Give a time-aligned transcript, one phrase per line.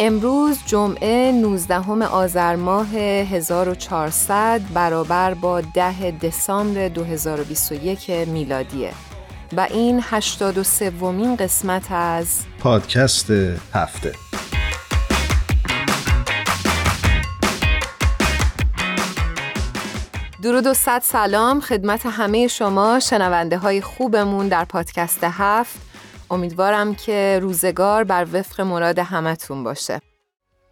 [0.00, 8.92] امروز جمعه 19 آذر ماه 1400 برابر با 10 دسامبر 2021 میلادیه.
[9.56, 13.30] و این 83 ومین قسمت از پادکست
[13.74, 14.12] هفته.
[20.42, 25.87] درود و صد سلام خدمت همه شما شنونده های خوبمون در پادکست هفت.
[26.30, 30.00] امیدوارم که روزگار بر وفق مراد همتون باشه.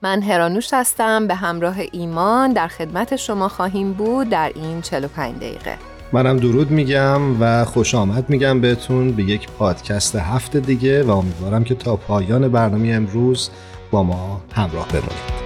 [0.02, 5.78] من هرانوش هستم به همراه ایمان در خدمت شما خواهیم بود در این 45 دقیقه.
[6.12, 11.64] منم درود میگم و خوش آمد میگم بهتون به یک پادکست هفته دیگه و امیدوارم
[11.64, 13.50] که تا پایان برنامه امروز
[13.90, 15.45] با ما همراه بمونید.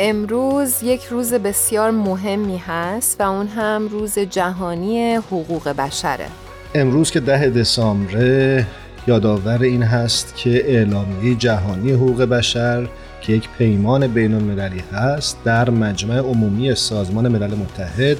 [0.00, 6.26] امروز یک روز بسیار مهمی هست و اون هم روز جهانی حقوق بشره
[6.74, 8.64] امروز که ده دسامبر
[9.06, 12.88] یادآور این هست که اعلامیه جهانی حقوق بشر
[13.20, 18.16] که یک پیمان بین المللی هست در مجمع عمومی سازمان ملل متحد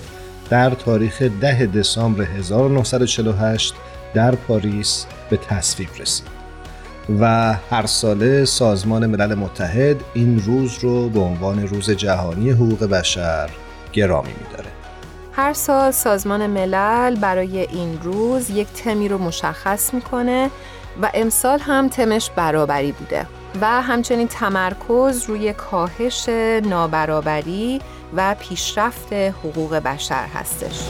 [0.50, 3.75] در تاریخ ده دسامبر 1948
[4.15, 6.38] در پاریس به تصویب رسید.
[7.21, 13.51] و هر ساله سازمان ملل متحد این روز رو به عنوان روز جهانی حقوق بشر
[13.93, 14.71] گرامی میداره
[15.33, 20.51] هر سال سازمان ملل برای این روز یک تمی رو مشخص می‌کنه
[21.03, 23.27] و امسال هم تمش برابری بوده
[23.61, 26.29] و همچنین تمرکز روی کاهش
[26.65, 27.81] نابرابری
[28.17, 30.89] و پیشرفت حقوق بشر هستش.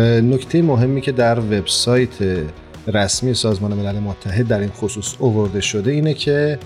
[0.00, 2.44] نکته مهمی که در وبسایت
[2.86, 6.58] رسمی سازمان ملل متحد در این خصوص اوورده شده اینه که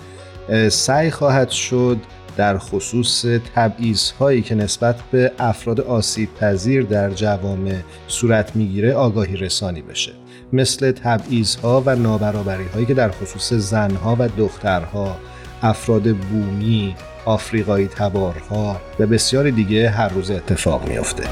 [0.69, 1.97] سعی خواهد شد
[2.37, 7.75] در خصوص تبعیض هایی که نسبت به افراد آسیب پذیر در جوامع
[8.07, 10.11] صورت می‌گیره آگاهی رسانی بشه
[10.53, 15.17] مثل تبعیض ها و نابرابری هایی که در خصوص زنها و دخترها
[15.61, 16.95] افراد بومی
[17.25, 21.23] آفریقایی تبارها و بسیاری دیگه هر روز اتفاق میافته.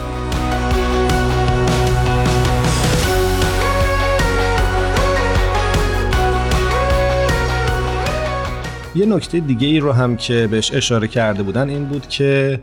[8.96, 12.60] یه نکته دیگه ای رو هم که بهش اشاره کرده بودن این بود که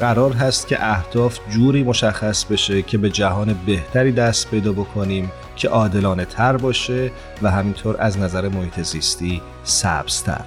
[0.00, 5.68] قرار هست که اهداف جوری مشخص بشه که به جهان بهتری دست پیدا بکنیم که
[5.68, 7.10] عادلانه تر باشه
[7.42, 10.44] و همینطور از نظر محیط زیستی سبزتر.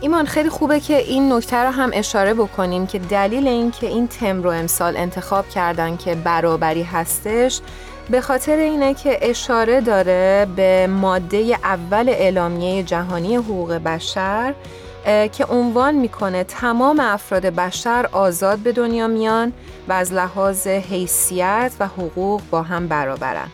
[0.00, 4.42] ایمان خیلی خوبه که این نکته رو هم اشاره بکنیم که دلیل اینکه این تم
[4.42, 7.60] رو امسال انتخاب کردن که برابری هستش
[8.12, 14.54] به خاطر اینه که اشاره داره به ماده اول اعلامیه جهانی حقوق بشر
[15.04, 19.52] که عنوان می‌کنه تمام افراد بشر آزاد به دنیا میان
[19.88, 23.48] و از لحاظ حیثیت و حقوق با هم برابرن.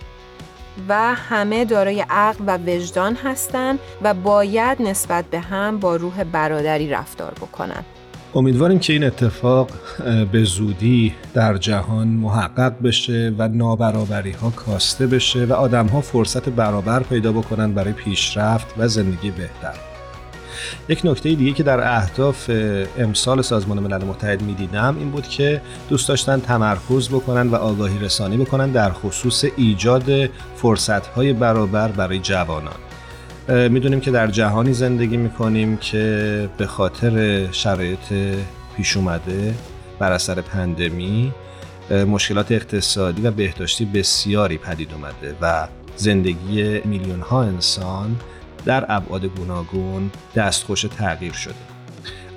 [0.88, 6.90] و همه دارای عقل و وجدان هستند و باید نسبت به هم با روح برادری
[6.90, 7.84] رفتار بکنن.
[8.34, 9.70] امیدواریم که این اتفاق
[10.32, 16.48] به زودی در جهان محقق بشه و نابرابری ها کاسته بشه و آدم ها فرصت
[16.48, 19.74] برابر پیدا بکنن برای پیشرفت و زندگی بهتر.
[20.88, 22.50] یک نکته دیگه که در اهداف
[22.98, 28.36] امسال سازمان ملل متحد می‌دیدم این بود که دوست داشتن تمرکز بکنن و آگاهی رسانی
[28.36, 32.74] بکنن در خصوص ایجاد فرصت های برابر برای جوانان.
[33.48, 38.36] می‌دونیم که در جهانی زندگی می‌کنیم که به خاطر شرایط
[38.76, 39.54] پیش اومده
[39.98, 41.32] بر اثر پندمی
[41.90, 48.16] مشکلات اقتصادی و بهداشتی بسیاری پدید اومده و زندگی میلیون ها انسان
[48.64, 51.54] در ابعاد گوناگون دستخوش تغییر شده.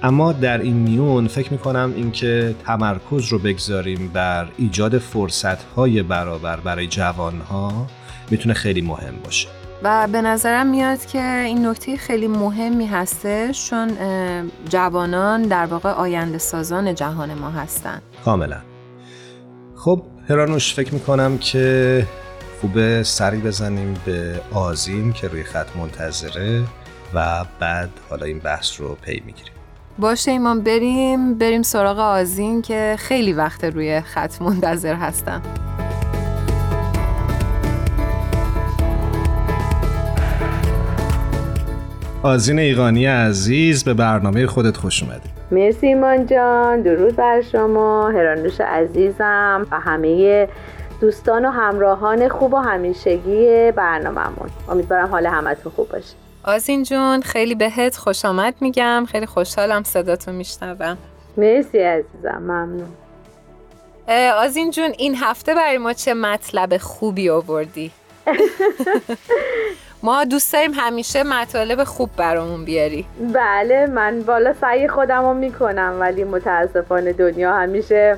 [0.04, 6.88] اما در این میون فکر می‌کنم اینکه تمرکز رو بگذاریم بر ایجاد فرصتهای برابر برای
[6.88, 7.88] جوانها
[8.30, 9.48] می‌تونه خیلی مهم باشه.
[9.84, 13.92] و به نظرم میاد که این نکته خیلی مهمی هستش چون
[14.70, 18.02] جوانان در واقع آینده سازان جهان ما هستن.
[18.26, 18.62] کاملا.
[19.76, 22.08] خب هرانوش فکر می‌کنم که
[22.62, 26.64] خوبه سری بزنیم به آزین که روی خط منتظره
[27.14, 29.54] و بعد حالا این بحث رو پی می‌گیریم.
[30.00, 35.42] باشه ایمان بریم بریم سراغ آزین که خیلی وقت روی خط منتظر هستم.
[42.24, 45.30] آزین ایقانی عزیز به برنامه خودت خوش اومدی.
[45.52, 48.10] مرسی ایمان جان درود بر شما.
[48.10, 50.48] هرانوش عزیزم و همه
[51.02, 54.50] دوستان و همراهان خوب و همیشگی برنامهمون.
[54.70, 56.16] امیدوارم حال همتون خوب باشه.
[56.44, 59.06] آزین جون خیلی بهت خوش آمد میگم.
[59.12, 60.98] خیلی خوشحالم صداتو میشنوم.
[61.38, 62.90] مرسی عزیزم ممنون.
[64.38, 67.92] آزین جون این هفته برای ما چه مطلب خوبی آوردی؟
[70.04, 73.06] ما دوست داریم همیشه مطالب خوب برامون بیاری.
[73.34, 78.18] بله من بالا سعی خودم رو می‌کنم ولی متاسفانه دنیا همیشه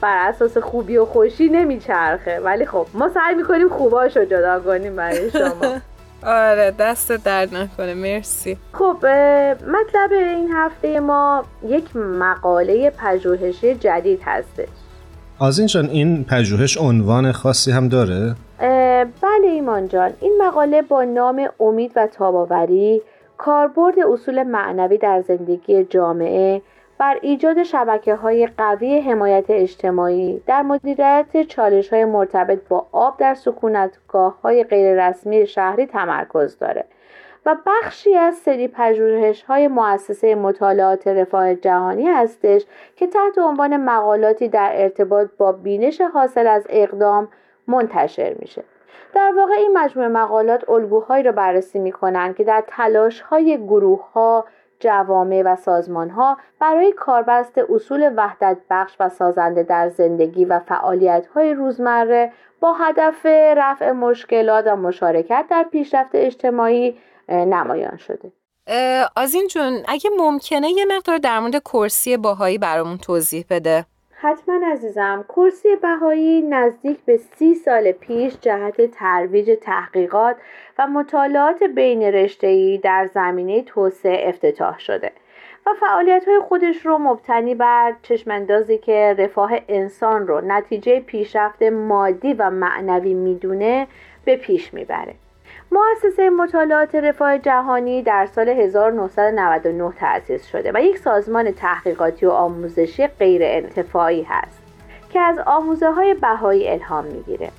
[0.00, 2.40] بر اساس خوبی و خوشی نمیچرخه.
[2.40, 5.80] ولی خب ما سعی می‌کنیم خوباشو جدا کنیم برای شما.
[6.26, 8.58] آره دست درد نکنه مرسی.
[8.72, 8.96] خب
[9.66, 14.68] مطلب این هفته ما یک مقاله پژوهشی جدید هستش.
[15.40, 18.34] آزین جان این پژوهش عنوان خاصی هم داره؟
[19.22, 23.02] بله ایمان جان این مقاله با نام امید و تاباوری
[23.36, 26.62] کاربرد اصول معنوی در زندگی جامعه
[26.98, 33.34] بر ایجاد شبکه های قوی حمایت اجتماعی در مدیریت چالش های مرتبط با آب در
[33.34, 36.84] سکونتگاه های غیررسمی شهری تمرکز داره
[37.48, 42.64] و بخشی از سری پژوهش های مؤسسه مطالعات رفاه جهانی هستش
[42.96, 47.28] که تحت عنوان مقالاتی در ارتباط با بینش حاصل از اقدام
[47.66, 48.64] منتشر میشه.
[49.14, 54.12] در واقع این مجموعه مقالات الگوهایی را بررسی می کنند که در تلاش های گروه
[54.12, 54.44] ها
[54.80, 61.26] جوامع و سازمان ها برای کاربست اصول وحدت بخش و سازنده در زندگی و فعالیت
[61.26, 66.98] های روزمره با هدف رفع مشکلات و مشارکت در پیشرفت اجتماعی
[67.28, 68.32] نمایان شده.
[69.16, 73.86] آزین جون اگه ممکنه یه مقدار در مورد کرسی باهایی برامون توضیح بده.
[74.20, 75.24] حتما عزیزم.
[75.28, 80.36] کرسی بهایی نزدیک به سی سال پیش جهت ترویج تحقیقات
[80.78, 85.12] و مطالعات بین رشته‌ای در زمینه توسعه افتتاح شده
[85.66, 92.32] و فعالیت های خودش رو مبتنی بر چشماندازی که رفاه انسان رو نتیجه پیشرفت مادی
[92.32, 93.86] و معنوی می‌دونه
[94.24, 95.14] به پیش می‌بره.
[95.72, 103.06] مؤسسه مطالعات رفاه جهانی در سال 1999 تأسیس شده و یک سازمان تحقیقاتی و آموزشی
[103.06, 104.62] غیر انتفاعی هست
[105.10, 107.50] که از آموزه های بهایی الهام می‌گیره.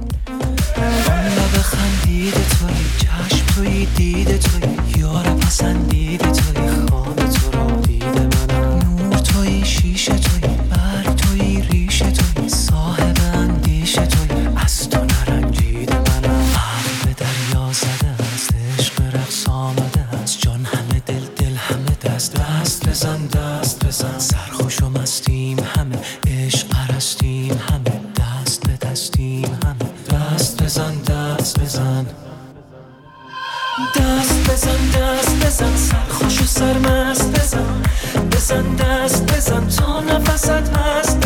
[3.59, 10.41] توی چشم توی یار پسندید توی خواب تو رو دید من نور توی شیشه توی
[10.69, 16.21] برگ توی ریشه توی صاحب اندیشه توی از تو نرنجید من
[17.05, 20.39] به دریا زده است عشق رقص آمده است.
[20.39, 22.35] جان همه دل دل همه دست.
[22.35, 24.19] دست بزن دست بزن.
[24.19, 26.68] سرخوش و مستیم همه عشق
[36.59, 37.81] سرمست بزن
[38.31, 41.18] بزن دست بزن تا نفست هست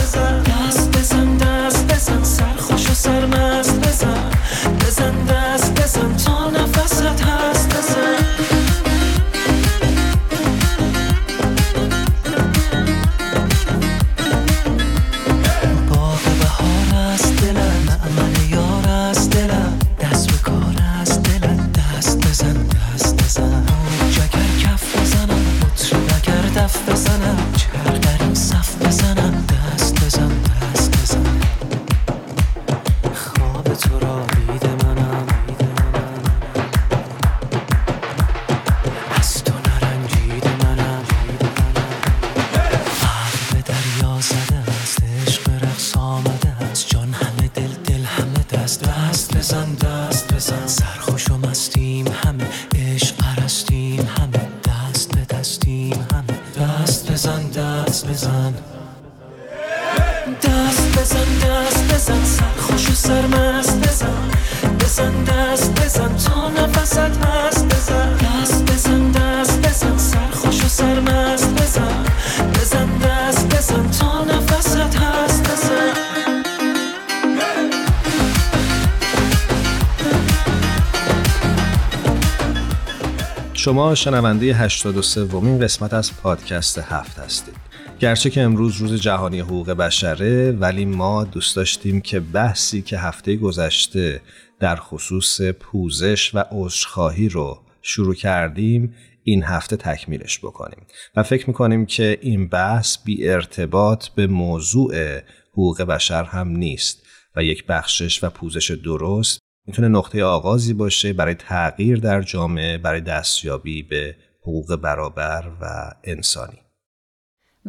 [83.63, 87.55] شما شنونده 83 ومین قسمت از پادکست هفت هستید.
[88.00, 93.36] گرچه که امروز روز جهانی حقوق بشره ولی ما دوست داشتیم که بحثی که هفته
[93.36, 94.22] گذشته
[94.63, 100.86] در خصوص پوزش و عذرخواهی رو شروع کردیم این هفته تکمیلش بکنیم.
[101.15, 105.20] و فکر می‌کنیم که این بحث بی ارتباط به موضوع
[105.51, 107.05] حقوق بشر هم نیست
[107.36, 113.01] و یک بخشش و پوزش درست می‌تونه نقطه آغازی باشه برای تغییر در جامعه برای
[113.01, 116.62] دستیابی به حقوق برابر و انسانی.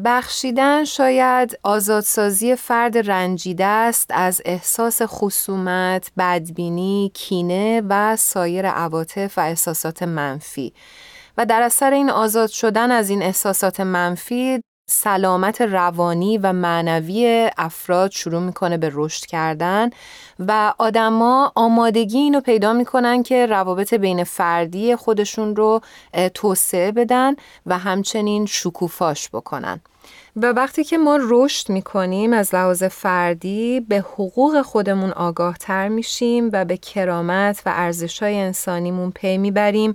[0.04, 9.40] بخشیدن شاید آزادسازی فرد رنجیده است از احساس خصومت، بدبینی، کینه و سایر عواطف و
[9.40, 10.72] احساسات منفی.
[11.38, 18.11] و در اثر این آزاد شدن از این احساسات منفی سلامت روانی و معنوی افراد
[18.11, 19.91] شروع می‌کنه به رشد کردن
[20.38, 25.81] و آدما آمادگی اینو پیدا می‌کنن که روابط بین فردی خودشون رو
[26.35, 27.35] توسعه بدن
[27.67, 29.81] و همچنین شکوفاش بکنن.
[30.37, 36.50] و وقتی که ما رشد می‌کنیم از لحاظ فردی به حقوق خودمون آگاه تر میشیم
[36.53, 39.95] و به کرامت و ارزش های انسانیمون پی می‌بریم.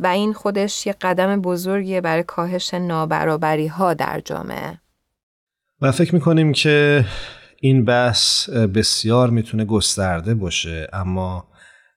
[0.00, 4.80] و این خودش یه قدم بزرگیه برای کاهش نابرابری ها در جامعه.
[5.80, 7.04] و فکر می‌کنیم که
[7.60, 11.48] این بحث بسیار می‌تونه گسترده باشه اما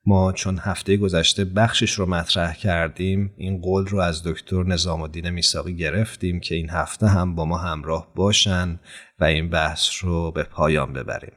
[0.05, 5.29] ما چون هفته گذشته بخشش رو مطرح کردیم این قول رو از دکتر نظام الدین
[5.29, 8.79] میساقی گرفتیم که این هفته هم با ما همراه باشن
[9.19, 11.33] و این بحث رو به پایان ببریم.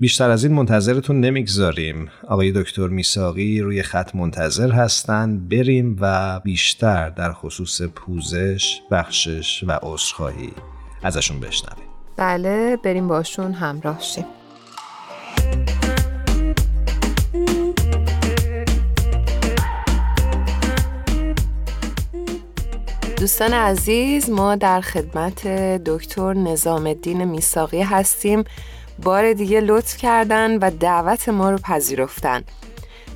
[0.00, 2.10] بیشتر از این منتظرتون نمی‌گذاریم.
[2.28, 9.78] آقای دکتر میساقی روی خط منتظر هستن بریم و بیشتر در خصوص پوزش، بخشش و
[9.82, 10.52] عذرخواهی
[11.02, 11.84] ازشون بشنویم.
[12.16, 14.24] بله بریم باشون همراه شیم.
[23.16, 25.48] دوستان عزیز ما در خدمت
[25.84, 28.44] دکتر نظام الدین میساقی هستیم.
[29.02, 32.42] بار دیگه لطف کردن و دعوت ما رو پذیرفتن.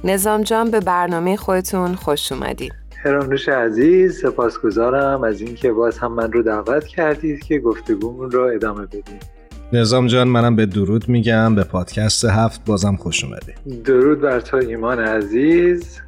[0.05, 2.73] نظام جان به برنامه خودتون خوش اومدید
[3.05, 8.87] هرانوش عزیز سپاسگزارم از اینکه باز هم من رو دعوت کردید که گفتگومون رو ادامه
[8.87, 9.19] بدیم.
[9.73, 14.57] نظام جان منم به درود میگم به پادکست هفت بازم خوش اومده درود بر تو
[14.57, 16.01] ایمان عزیز.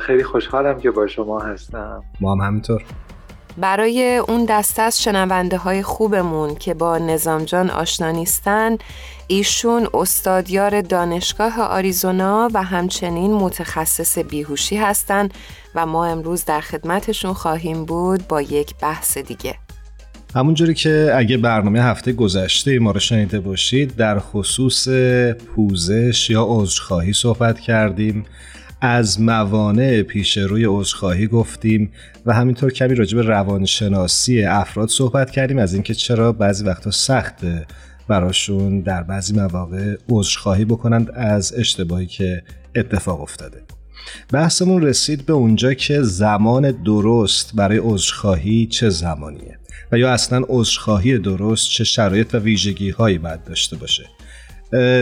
[0.00, 2.02] خیلی خوشحالم که با شما هستم.
[2.20, 2.82] ما هم همینطور.
[3.56, 8.76] برای اون دسته از شنونده های خوبمون که با نظام جان آشنا نیستن
[9.26, 15.34] ایشون استادیار دانشگاه آریزونا و همچنین متخصص بیهوشی هستند
[15.74, 19.54] و ما امروز در خدمتشون خواهیم بود با یک بحث دیگه.
[20.34, 24.88] همونجوری که اگه برنامه هفته گذشته ما رو شنیده باشید در خصوص
[25.56, 28.24] پوزش یا عذرخواهی صحبت کردیم.
[28.80, 31.92] از موانع پیش روی عذرخواهی گفتیم
[32.26, 37.66] و همینطور کمی راجع به روانشناسی افراد صحبت کردیم از اینکه چرا بعضی وقتا سخته
[38.08, 42.42] براشون در بعضی مواقع عذرخواهی بکنند از اشتباهی که
[42.74, 43.62] اتفاق افتاده.
[44.32, 49.58] بحثمون رسید به اونجا که زمان درست برای عذرخواهی چه زمانیه
[49.92, 54.04] و یا اصلا عذرخواهی درست چه شرایط و ویژگی هایی باید داشته باشه.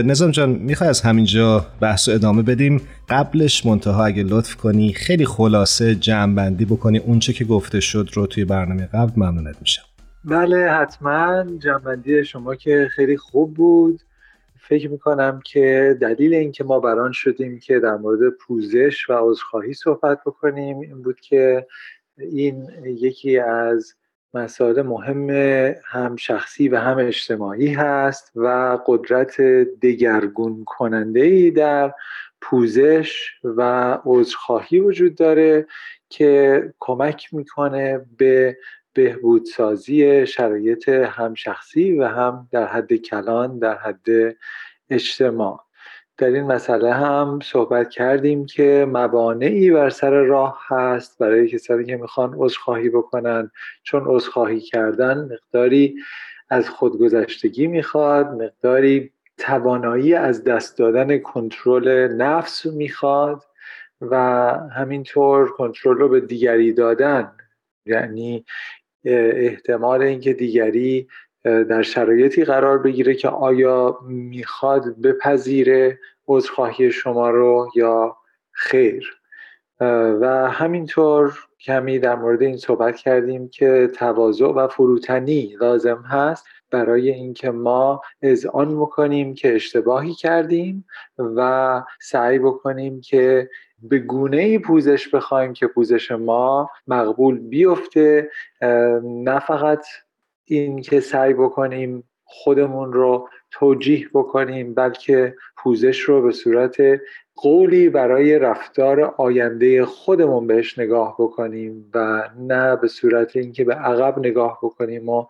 [0.05, 5.95] نظام جان می‌خوای از همینجا بحث ادامه بدیم؟ قبلش منتها اگه لطف کنی خیلی خلاصه
[5.95, 6.97] جمع بکنی.
[6.97, 9.83] اونچه که گفته شد رو توی برنامه قبل ممنونت میشم.
[10.25, 11.45] بله حتما.
[11.59, 14.01] جمعبندی شما که خیلی خوب بود.
[14.67, 20.19] فکر می‌کنم که دلیل اینکه ما بران شدیم که در مورد پوزش و عذرخواهی صحبت
[20.25, 21.67] بکنیم این بود که
[22.17, 23.93] این یکی از
[24.33, 25.29] مسائل مهم
[25.85, 29.41] هم شخصی و هم اجتماعی هست و قدرت
[29.81, 31.93] دگرگون کننده ای در
[32.41, 33.61] پوزش و
[34.05, 35.67] عذرخواهی وجود داره
[36.09, 38.57] که کمک می‌کنه به
[38.93, 44.35] بهبودسازی شرایط هم شخصی و هم در حد کلان در حد
[44.89, 45.68] اجتماع.
[46.19, 51.97] در این مسئله هم صحبت کردیم که موانعی بر سر راه هست برای کسانی که
[51.97, 53.51] می‌خوان عذرخواهی بکنن.
[53.83, 55.95] چون عذرخواهی کردن مقداری
[56.49, 63.43] از خودگذشتگی می‌خواد مقداری توانایی از دست دادن کنترل نفس می‌خواد
[64.01, 64.15] و
[64.75, 67.31] همینطور کنترل رو به دیگری دادن.
[67.85, 68.45] یعنی
[69.05, 71.07] احتمال اینکه دیگری
[71.69, 78.17] در شرایطی قرار بگیره که آیا می‌خواد بپذیره عذرخواهی شما رو یا
[78.51, 79.19] خیر.
[80.21, 87.11] و همینطور کمی در مورد این صحبت کردیم که تواضع و فروتنی لازم هست برای
[87.11, 90.85] اینکه ما اذعان بکنیم که اشتباهی کردیم
[91.17, 93.49] و سعی بکنیم که
[93.81, 98.29] به گونه ای پوزش بخوایم که پوزش ما مقبول بیفته
[99.03, 99.85] نه فقط
[100.49, 106.77] این که سعی بکنیم خودمون رو توجیه بکنیم بلکه پوزش رو به صورت
[107.35, 114.19] قولی برای رفتار آینده خودمون بهش نگاه بکنیم و نه به صورت اینکه به عقب
[114.19, 115.25] نگاه بکنیم و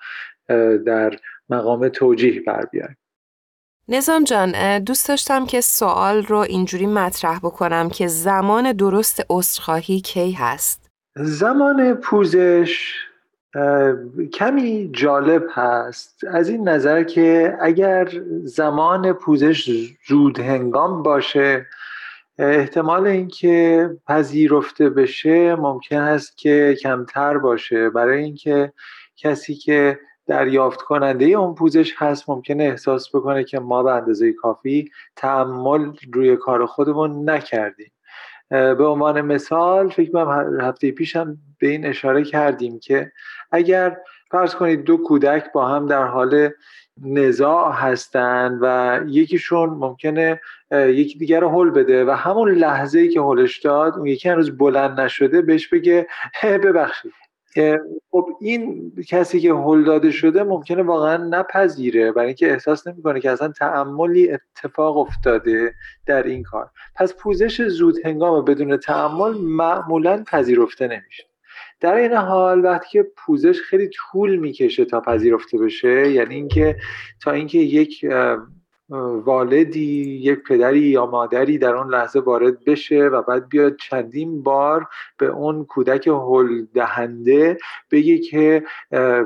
[0.86, 1.14] در
[1.50, 2.98] مقام توجیه بر بیایم.
[3.88, 10.32] نظام جان دوست داشتم که سوال رو اینجوری مطرح بکنم که زمان درست عذرخواهی کی
[10.32, 12.96] هست؟ زمان پوزش
[14.34, 16.24] کمی جالب هست.
[16.28, 18.10] از این نظر که اگر
[18.44, 21.66] زمان پوزش زود هنگام باشه
[22.38, 27.90] احتمال اینکه پذیرفته بشه ممکن است که کمتر باشه.
[27.90, 28.74] برای اینکه
[29.18, 34.92] کسی که دریافت کننده اون پوزش هست ممکنه احساس بکنه که ما به اندازه کافی
[35.16, 37.92] تعمل روی کار خودمون نکردیم.
[38.50, 43.12] به عنوان مثال فکر کنم هفته پیشم به این اشاره کردیم که
[43.52, 43.98] اگر
[44.32, 46.50] فرض کنید دو کودک با هم در حال
[47.04, 53.22] نزاع هستند و یکیشون ممکنه یکی دیگر رو حل بده و همون لحظه ای که
[53.22, 56.08] حلش داد اون یکی هنوز بلند نشده بهش بگه
[56.44, 57.12] ببخشید.
[58.12, 63.32] خب این کسی که هل داده شده ممکنه واقعا نپذیره برای اینکه احساس نمی‌کنه که
[63.32, 65.74] اصلا تعملی اتفاق افتاده
[66.06, 66.70] در این کار.
[66.96, 71.29] پس پوزش زود هنگام بدون تعمل معمولا پذیرفته نمیشه.
[71.80, 76.76] در این حال وقتی که پوزش خیلی طول می‌کشه تا پذیرفته بشه یعنی اینکه
[77.22, 78.06] تا اینکه یک
[79.26, 84.88] والدی یک پدری یا مادری در اون لحظه وارد بشه و بعد بیاد چندین بار
[85.18, 87.58] به اون کودک هل دهنده
[87.92, 88.64] بگه که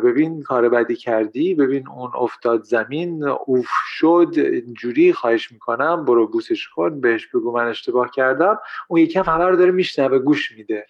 [0.03, 4.35] ببین کار بدی کردی ببین اون افتاد زمین اوف شد
[4.73, 8.59] جوری خواهش می‌کنم برو بوسش کن بهش بگو من اشتباه کردم.
[8.87, 10.85] اون یکم خبر داره میشنوه گوش میده.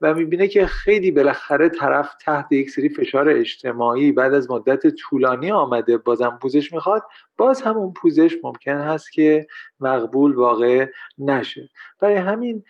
[0.00, 5.50] و می‌بینه که خیلی بالاخره طرف تحت یک سری فشار اجتماعی بعد از مدت طولانی
[5.50, 7.02] آمده بازم پوزش می‌خواد.
[7.36, 9.46] باز هم اون پوزش ممکن هست که
[9.80, 10.86] مقبول واقع
[11.18, 11.68] نشه.
[12.00, 12.64] برای همین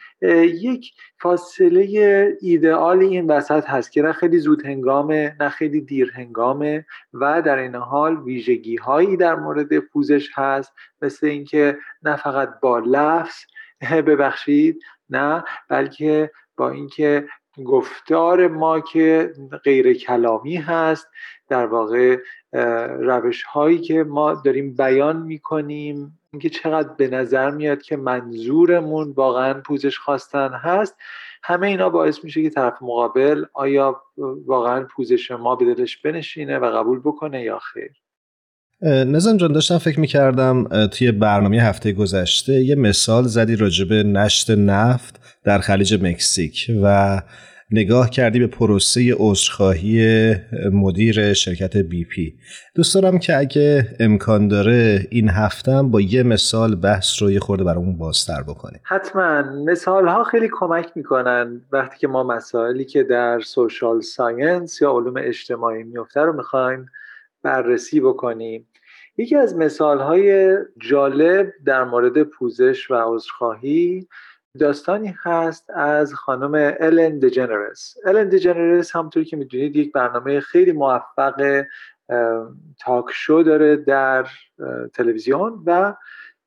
[0.63, 6.87] یک فاصله ایدئال این وسط هست که نه خیلی زود هنگامه نه خیلی دیر هنگامه
[7.15, 10.73] و در این حال ویژگی هایی در مورد پوزش هست.
[11.03, 13.37] مثل اینکه نه فقط با لفظ
[14.07, 17.29] ببخشید نه بلکه با اینکه
[17.65, 19.33] گفتار ما که
[19.65, 21.09] غیر کلامی هست
[21.49, 22.19] در واقع
[22.99, 29.55] روش هایی که ما داریم بیان می‌کنیم اینکه چقدر به نظر میاد که منظورمون واقعا
[29.61, 30.97] پوزش خواستن هست
[31.43, 34.03] همه اینا باعث میشه که طرف مقابل آیا
[34.47, 38.06] واقعا پوزش ما به دلش بنشینه و قبول بکنه یا خیر.
[38.83, 45.21] نظام جان داشتم فکر می‌کردم توی برنامه هفته گذشته یه مثال زدی راجب نشت نفت
[45.45, 47.23] در خلیج مکزیک و
[47.71, 50.35] نگاه کردی به پروسه عذرخواهی
[50.73, 52.35] مدیر شرکت BP.
[52.75, 57.65] دوست دارم که اگه امکان داره این هفتم با یه مثال بحث رو یه خورده
[57.65, 58.81] برامون بازتر بکنیم.
[58.85, 59.43] حتما.
[59.43, 65.15] مثال ها خیلی کمک می‌کنن وقتی که ما مسائلی که در social science یا علوم
[65.19, 66.87] اجتماعی میفته رو می‌خوایم
[67.47, 68.69] بررسی بکنیم
[69.17, 74.09] یکی از مثال های جالب در مورد پوزش و عذرخواهی
[74.59, 81.65] داستانی هست از خانم الن دجنرس الن دجنرس همطوری که می‌دونید یک برنامه خیلی موفق
[82.81, 84.27] تاک شو داره در
[84.95, 85.95] تلویزیون و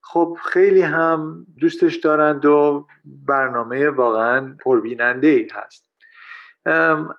[0.01, 5.88] خب خیلی هم دوستش دارند و برنامه واقعا پربیننده ای هست.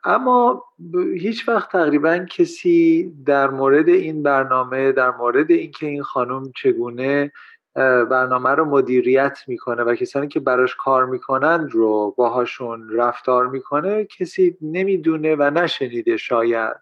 [0.04, 0.64] اما
[1.20, 7.32] هیچ وقت تقریبا کسی در مورد این برنامه در مورد اینکه این خانم چگونه
[8.10, 14.56] برنامه رو مدیریت می‌کنه و کسانی که براش کار می‌کنن رو باهاشون رفتار می‌کنه کسی
[14.62, 16.76] نمی‌دونه و نشنیده شاید.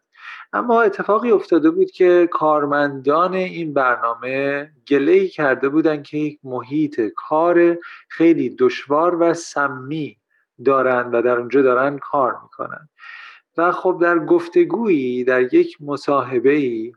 [0.53, 7.77] اما اتفاقی افتاده بود که کارمندان این برنامه گله کرده بودن که یک محیط کار
[8.09, 10.18] خیلی دشوار و سمی
[10.65, 12.89] دارن و در اونجا دارن کار می‌کنن.
[13.57, 16.93] و خب در گفتگویی در یک مصاحبه ای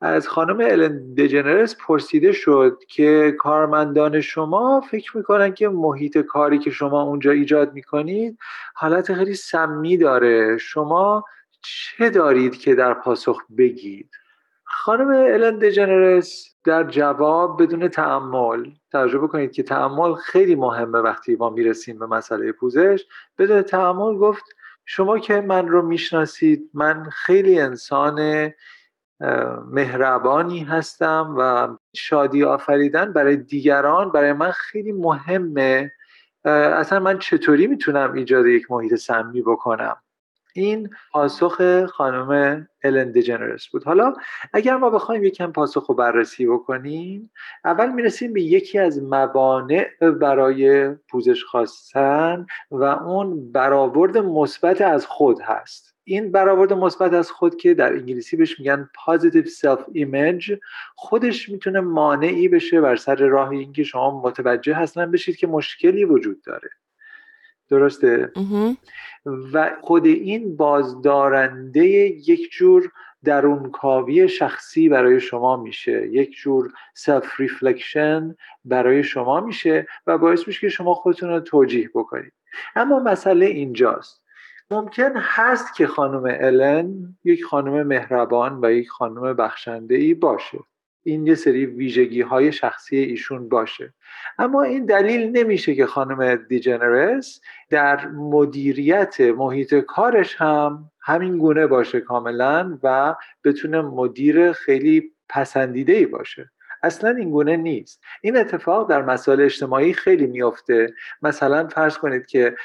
[0.00, 6.70] از خانم الن دجنرس پرسیده شد که کارمندان شما فکر می‌کنن که محیط کاری که
[6.70, 8.38] شما اونجا ایجاد می‌کنید
[8.74, 10.58] حالت خیلی سمی داره.
[10.58, 11.24] شما
[11.62, 14.10] چه دارید که در پاسخ بگید؟
[14.68, 21.50] خانم الن دجنرس در جواب بدون تعمل تجربه کنید که تعمل خیلی مهمه وقتی ما
[21.50, 23.04] می‌رسیم به مسئله پوزش.
[23.38, 24.44] بدون تعمل گفت
[24.84, 28.50] شما که من رو می‌شناسید من خیلی انسان
[29.70, 35.92] مهربانی هستم و شادی آفریدن برای دیگران برای من خیلی مهمه.
[36.44, 39.96] اصلا من چطوری می‌تونم ایجاد یک محیط سمی بکنم؟
[40.60, 43.84] این پاسخ خانم الن جنرس بود.
[43.84, 44.14] حالا
[44.52, 47.30] اگر ما بخوایم یکم پاسخ رو بررسی بکنیم
[47.64, 49.90] اول می‌رسیم به یکی از موانع
[50.20, 55.96] برای پوزش خواستن و اون برآورد مثبت از خود هست.
[56.04, 60.58] این برآورد مثبت از خود که در انگلیسی بهش میگن positive self image
[60.96, 66.42] خودش می‌تونه مانعی بشه بر سر راه اینکه شما متوجه هستن بشید که مشکلی وجود
[66.42, 66.70] داره.
[67.68, 68.32] درسته؟
[69.52, 72.92] و خود این بازدارنده یک جور
[73.24, 76.08] درونکاوی شخصی برای شما میشه.
[76.12, 81.90] یک جور self reflection برای شما میشه و باعث میشه که شما خودتون رو توجیه
[81.94, 82.32] بکنید.
[82.76, 84.22] اما مسئله اینجاست.
[84.70, 90.58] ممکن هست که خانم الن یک خانم مهربان و یک خانم بخشنده ای باشه.
[91.06, 93.94] این یه سری ویژگی های شخصی ایشون باشه.
[94.38, 97.40] اما این دلیل نمیشه که خانم دیجنرس
[97.70, 103.14] در مدیریت محیط کارش هم همین گونه باشه کاملا و
[103.44, 106.50] بتونه مدیر خیلی پسندیده ای باشه.
[106.86, 108.04] اصلا این گونه نیست.
[108.20, 110.94] این اتفاق در مسائل اجتماعی خیلی میافته.
[111.22, 112.56] مثلا فرض کنید که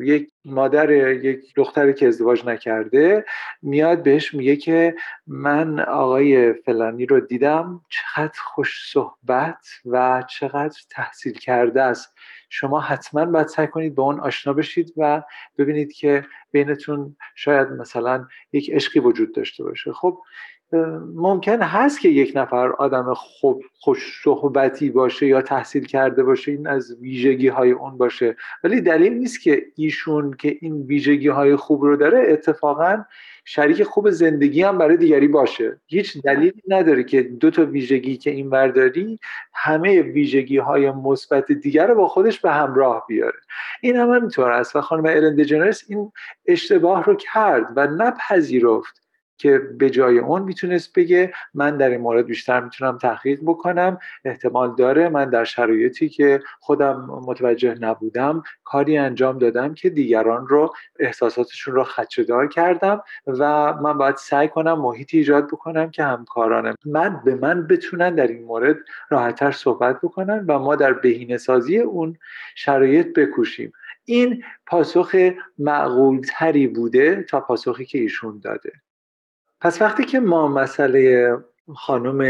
[0.00, 3.24] یک مادر یک دختری که ازدواج نکرده
[3.62, 4.94] میاد بهش میگه که
[5.26, 12.14] من آقای فلانی رو دیدم چقدر خوش صحبت و چقدر تحصیل کرده است.
[12.48, 15.22] شما حتما باید سعی کنید با اون آشنا بشید و
[15.58, 19.92] ببینید که بینتون شاید مثلا یک عشقی وجود داشته باشه.
[19.92, 20.18] خب
[21.14, 26.66] ممکن هست که یک نفر آدم خوب خوش صحبتی باشه یا تحصیل کرده باشه این
[26.66, 28.36] از ویژگی های اون باشه.
[28.64, 33.04] ولی دلیل نیست که ایشون که این ویژگی های خوب رو داره اتفاقا
[33.44, 35.80] شریک خوب زندگی هم برای دیگری باشه.
[35.86, 39.18] هیچ دلیلی نداره که دو تا ویژگی که این برداری
[39.54, 43.38] همه ویژگی های مثبت دیگر رو با خودش به همراه بیاره.
[43.80, 44.76] این هم همینطور است.
[44.76, 46.12] و خانم الن این
[46.46, 48.99] اشتباه رو کرد و نپذیرفت.
[49.40, 54.74] که به جای اون می‌تونست بگه من در این مورد بیشتر می‌تونم تحقیق بکنم احتمال
[54.74, 61.74] داره من در شرایطی که خودم متوجه نبودم کاری انجام دادم که دیگران رو احساساتشون
[61.74, 67.34] رو خدشهدار کردم و من باید سعی کنم محیطی ایجاد بکنم که همکارانم من به
[67.34, 68.76] من بتونن در این مورد
[69.10, 72.16] راحتتر صحبت بکنن و ما در بهینه سازی اون
[72.54, 73.72] شرایط بکوشیم.
[74.04, 75.16] این پاسخ
[75.58, 78.72] معقولتری بوده تا پاسخی که ایشون داده.
[79.60, 81.36] پس وقتی که ما مسئله
[81.74, 82.20] خانم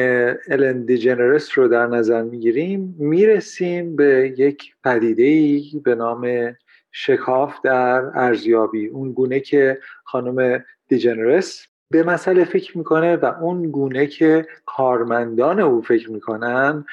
[0.48, 6.54] الن دیجنرس رو در نظر می‌گیریم می‌رسیم به یک پدیده ای به نام
[6.92, 14.06] شکاف در ارزیابی اون گونه که خانم دیجنرس به مسئله فکر می‌کنه و اون گونه
[14.06, 16.84] که کارمندان او فکر می‌کنن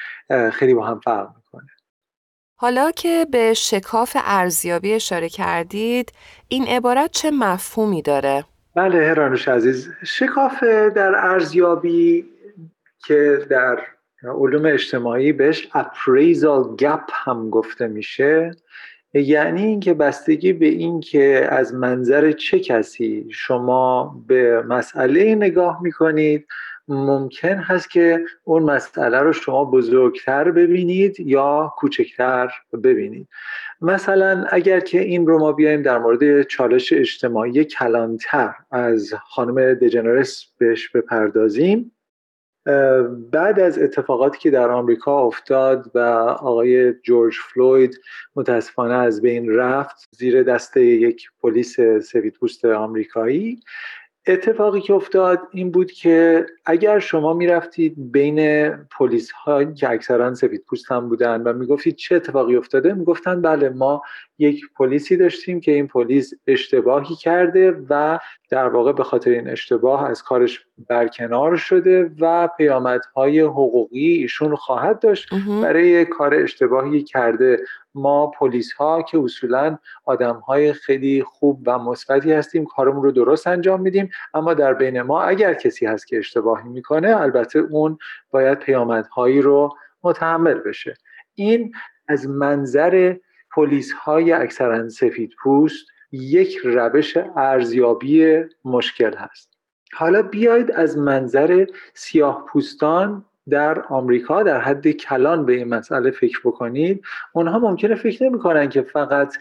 [0.52, 1.68] خیلی با هم فرق می‌کنه
[2.56, 6.12] حالا که به شکاف ارزیابی اشاره کردید
[6.48, 8.44] این عبارت چه مفهومی داره؟
[8.78, 9.90] بله هرانوش عزیز.
[10.04, 10.62] شکاف
[10.94, 12.24] در ارزیابی
[13.06, 13.78] که در
[14.24, 18.50] علوم اجتماعی بهش appraisal gap هم گفته میشه
[19.14, 26.46] یعنی اینکه بستگی به اینکه از منظر چه کسی شما به مسئله نگاه می‌کنید
[26.88, 32.50] ممکن هست که اون مسئله رو شما بزرگتر ببینید یا کوچکتر
[32.84, 33.28] ببینید.
[33.80, 40.44] مثلا اگر که این رو ما بیایم در مورد چالش اجتماعی کلانتر از خانم دجنرس
[40.58, 41.92] بهش بپردازیم
[43.32, 45.98] بعد از اتفاقاتی که در آمریکا افتاد و
[46.40, 48.00] آقای جورج فلوید
[48.36, 53.60] متاسفانه از بین رفت زیر دست یک پلیس سفیدپوست آمریکایی
[54.28, 60.64] اتفاقی که افتاد این بود که اگر شما می‌رفتید بین پلیس ها که اکثرا سفید
[60.68, 64.02] پوست هم بودن و می‌گفتید چه اتفاقی افتاده می‌گفتن بله ما
[64.38, 68.18] یک پلیسی داشتیم که این پلیس اشتباهی کرده و
[68.50, 74.98] در واقع به خاطر این اشتباه از کارش برکنار شده و پیامدهای حقوقی ایشون خواهد
[74.98, 75.28] داشت
[75.62, 77.60] برای کار اشتباهی کرده.
[77.94, 83.46] ما پلیس ها که اصولا آدم های خیلی خوب و مثبتی هستیم کارمون رو درست
[83.46, 84.10] انجام میدیم.
[84.34, 87.98] اما در بین ما اگر کسی هست که اشتباهی می‌کنه البته اون
[88.30, 90.94] باید پیامدهایی رو متحمل بشه.
[91.34, 91.72] این
[92.08, 93.16] از منظر
[93.54, 99.58] پلیس های اکثرا سفید پوست یک روش ارزیابی مشکل هست.
[99.92, 106.40] حالا بیاید از منظر سیاه پوستان در آمریکا در حد کلان به این مسئله فکر
[106.44, 109.34] بکنید اونها ممکنه فکر نمی‌کنن که فقط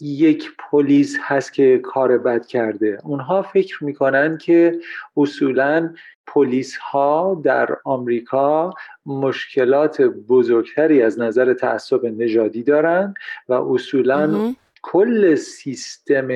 [0.00, 2.98] یک پلیس هست که کار بد کرده.
[3.04, 4.78] اونها فکر می‌کنن که
[5.16, 5.94] اصولا
[6.26, 8.74] پلیس ها در آمریکا
[9.06, 13.14] مشکلات بزرگتری از نظر تعصب نژادی دارند
[13.48, 16.28] و اصولا کل سیستم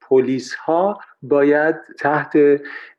[0.00, 2.38] پلیس ها باید تحت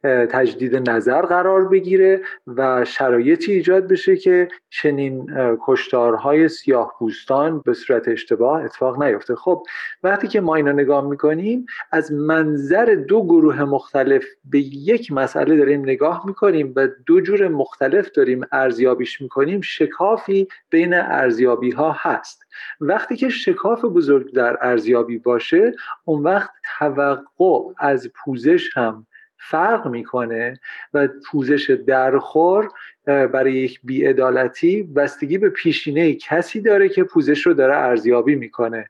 [0.03, 5.31] تجدید نظر قرار بگیره و شرایطی ایجاد بشه که چنین
[5.61, 9.35] کشتارهای سیاه پوستان به صورت اشتباه اتفاق نیفته.
[9.35, 9.63] خب
[10.03, 15.81] وقتی که ما اینا نگاه می‌کنیم از منظر دو گروه مختلف به یک مسئله داریم
[15.81, 22.43] نگاه می‌کنیم و دو جور مختلف داریم ارزیابیش می‌کنیم شکافی بین ارزیابی ها هست.
[22.81, 25.71] وقتی که شکاف بزرگ در ارزیابی باشه
[26.05, 30.59] اون وقت توقع از پوزش هم فرق می‌کنه
[30.93, 32.69] و پوزش درخور
[33.05, 38.87] برای یک بیعدالتی بستگی به پیشینه کسی داره که پوزش رو داره ارزیابی می‌کنه.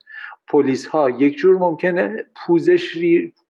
[0.48, 2.98] پلیس ها یک جور ممکنه پوزش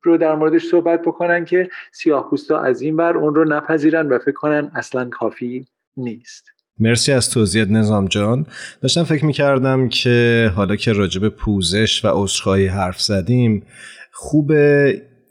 [0.03, 2.31] رو در موردش صحبت بکنن که سیاه
[2.65, 6.45] از این بر اون رو نپذیرن و فکر کنن اصلا کافی نیست.
[6.79, 8.47] مرسی از توضیحت نظام جان.
[8.83, 13.67] داشتم فکر می‌کردم که حالا که راجب پوزش و عذرخواهی حرف زدیم
[14.13, 14.53] خوب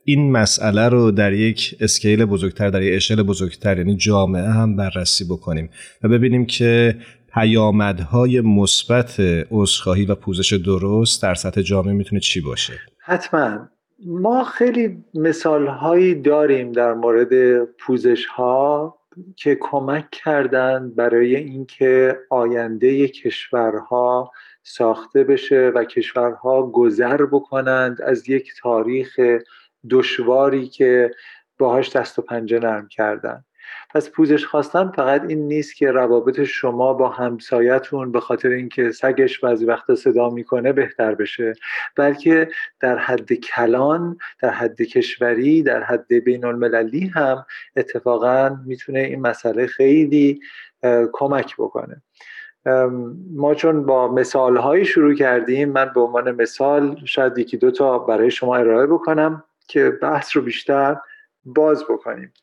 [0.04, 5.26] این مسئله رو در یک اسکیل بزرگتر در یک اشل بزرگتر یعنی جامعه هم بررسی
[5.26, 5.70] بکنیم
[6.04, 6.96] و ببینیم که
[7.34, 9.16] پیامدهای مثبت
[9.52, 13.70] عذرخواهی و پوزش درست در سطح جامعه می‌تونه چی باشه؟ حتما.
[14.06, 18.98] ما خیلی مثال هایی داریم در مورد پوزش ها
[19.36, 24.32] که کمک کردند برای اینکه آینده کشورها
[24.64, 29.20] ساخته بشه و کشورها گذر بکنند از یک تاریخ
[29.89, 31.12] دشواری که
[31.58, 33.44] باهاش دست و پنجه نرم کردن.
[33.94, 39.39] پس پوزش خواستن فقط این نیست که روابط شما با همسایتون به خاطر اینکه سگش
[39.39, 41.54] بعضی وقتا صدا می‌کنه بهتر بشه
[41.96, 42.48] بلکه
[42.80, 49.67] در حد کلان در حد کشوری در حد بین المللی هم اتفاقا می‌تونه این مسئله
[49.67, 50.39] خیلی
[51.13, 52.02] کمک بکنه.
[53.36, 58.32] ما چون با مثال شروع کردیم من به عنوان مثال شاید یکی دو تا برای
[58.32, 59.44] شما ارائه بکنم.
[59.72, 60.98] که بحث رو بیشتر
[61.46, 62.34] باز بکنیم.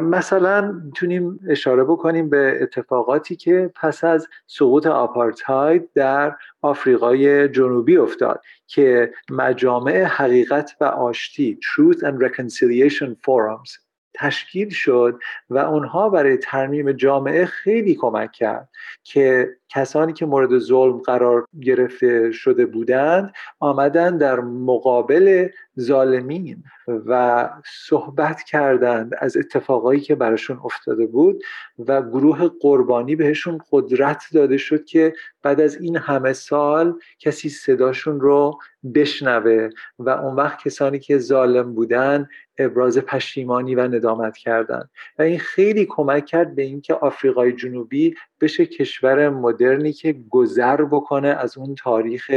[0.00, 8.42] مثلا می‌تونیم اشاره بکنیم به اتفاقاتی که پس از سقوط آپارتاید در آفریقای جنوبی افتاد
[8.66, 15.18] که مجامع حقیقت و آشتی Truth and Reconciliation Forums تشکیل شد
[15.50, 18.68] و اونها برای ترمیم جامعه خیلی کمک کرد
[19.02, 25.48] که کسانی که مورد ظلم قرار گرفته شده بودند آمدن در مقابل
[25.80, 26.64] ظالمین
[27.06, 27.50] و
[27.88, 31.42] صحبت کردند از اتفاقایی که براشون افتاده بود
[31.78, 38.20] و گروه قربانی بهشون قدرت داده شد که بعد از این همه سال کسی صداشون
[38.20, 38.58] رو
[38.94, 45.38] بشنوه و اون وقت کسانی که ظالم بودن ابراز پشیمانی و ندامت کردند و این
[45.38, 51.74] خیلی کمک کرد به اینکه آفریقای جنوبی بشه کشور مدرنی که گذر بکنه از اون
[51.74, 52.30] تاریخ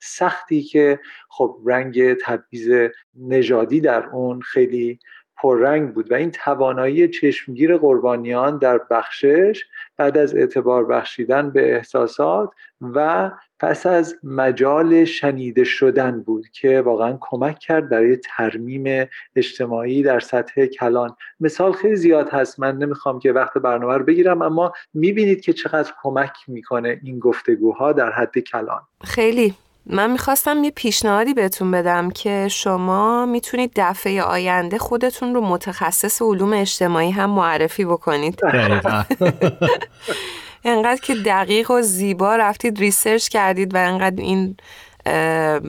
[0.00, 4.98] سختی که خب رنگ تبعیض نژادی در اون خیلی
[5.36, 9.64] پررنگ بود و این توانایی چشمگیر قربانیان در بخشش
[9.96, 17.18] بعد از اعتبار بخشیدن به احساسات و پس از مجال شنیده شدن بود که واقعا
[17.20, 21.16] کمک کرد برای ترمیم اجتماعی در سطح کلان.
[21.40, 25.92] مثال خیلی زیاد هست من نمی‌خوام که وقت برنامه رو بگیرم اما می‌بینید که چقدر
[26.02, 28.80] کمک می‌کنه این گفتگوها در حد کلان.
[29.04, 29.54] خیلی.
[29.86, 36.52] من می‌خواستم یه پیشنهادی بهتون بدم که شما می‌تونید دفعه آینده خودتون رو متخصص علوم
[36.52, 38.40] اجتماعی هم معرفی بکنید.
[40.64, 44.56] انقدر که دقیق و زیبا رفتید research کردید و انقدر این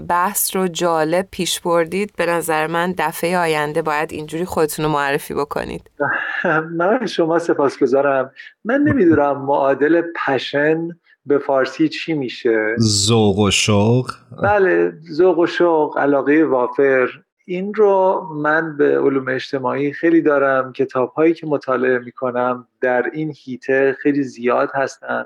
[0.09, 5.33] بحث رو جالب پیش بردید به نظر من دفعه آینده باید اینجوری خودتون رو معرفی
[5.33, 5.91] بکنید.
[6.77, 8.31] من از شما سپاسگزارم.
[8.65, 10.87] من نمی‌دونم معادل passion
[11.25, 14.11] به فارسی چی میشه؟ ذوق و شوق.
[14.41, 17.09] بله ذوق و شوق علاقه وافر.
[17.45, 20.73] این رو من به علوم اجتماعی خیلی دارم.
[20.73, 25.25] کتاب هایی که مطالعه می‌کنم در این حیطه خیلی زیاد هستن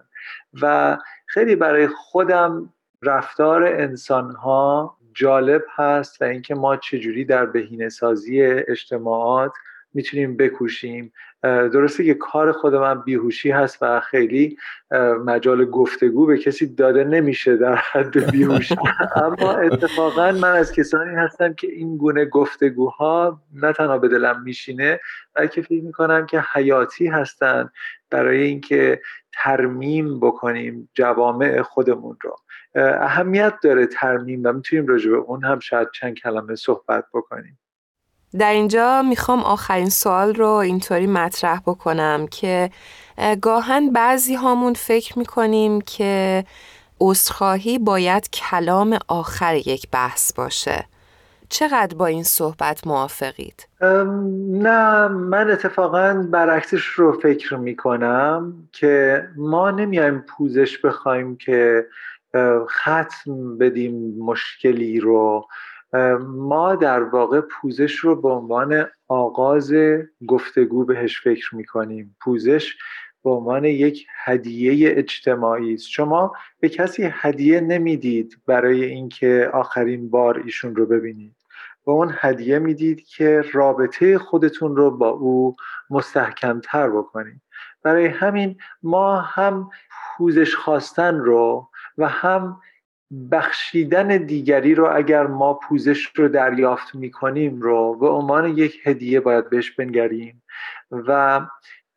[0.61, 7.89] و خیلی برای خودم رفتار انسان ها جالب هست و اینکه ما چجوری در بهینه
[7.89, 9.51] سازی اجتماعات
[9.93, 11.13] می‌تونیم بکوشیم.
[11.43, 14.57] درسته که کار خود من بیهوشی هست و خیلی
[15.25, 18.75] مجال گفتگو به کسی داده نمیشه در حد بیهوشی.
[19.25, 24.99] اما اتفاقا من از کسانی هستم که این گونه گفتگوها نه تنها به دلم میشینه
[25.33, 27.69] بلکه فکر می‌کنم که حیاتی هستن
[28.09, 29.01] برای اینکه
[29.33, 32.35] ترمیم بکنیم جوامع خودمون رو.
[32.75, 37.59] اهمیت داره ترمیم و می‌تونیم راجع به اون هم شاید چند کلمه صحبت بکنیم.
[38.37, 42.69] در اینجا می‌خوام آخرین سوال رو اینطوری مطرح بکنم که
[43.41, 46.45] گاهن بعضی هامون فکر می‌کنیم که
[47.01, 50.85] عذرخواهی باید کلام آخر یک بحث باشه
[51.49, 53.67] چقدر با این صحبت موافقید؟
[54.51, 61.85] نه من اتفاقا برعکسش رو فکر می‌کنم که ما نمیایم پوزش بخوایم که
[62.67, 65.47] ختم بدیم مشکلی رو
[66.19, 69.73] ما در واقع پوزش رو به عنوان آغاز
[70.27, 72.15] گفتگو بهش فکر می‌کنیم.
[72.21, 72.75] پوزش
[73.23, 75.87] به عنوان یک هدیه اجتماعی است.
[75.89, 81.35] شما به کسی هدیه نمی‌دید برای اینکه آخرین بار ایشون رو ببینید.
[81.85, 85.55] به اون هدیه می‌دید که رابطه خودتون رو با او
[85.89, 87.41] مستحکمتر بکنید.
[87.83, 89.69] برای همین ما هم
[90.17, 92.61] پوزش خواستن رو و هم
[93.31, 99.49] بخشیدن دیگری رو اگر ما پوزش رو دریافت می‌کنیم رو به عنوان یک هدیه باید
[99.49, 100.43] بهش بنگریم.
[100.91, 101.41] و